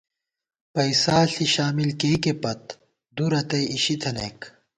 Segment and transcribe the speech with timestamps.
[0.73, 2.61] پَئیسا ݪی شامل کېئیکےپت،
[3.15, 4.39] دُورتئ اِشی تھنَئیک